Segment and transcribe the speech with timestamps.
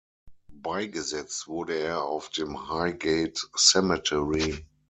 [0.63, 4.65] Beigesetzt wurde er auf dem Highgate Cemetery.